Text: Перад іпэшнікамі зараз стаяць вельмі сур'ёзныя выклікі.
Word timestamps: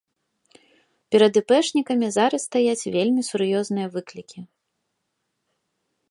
Перад 1.15 1.33
іпэшнікамі 1.41 2.07
зараз 2.17 2.41
стаяць 2.49 2.87
вельмі 2.95 3.21
сур'ёзныя 3.29 3.87
выклікі. 3.97 4.47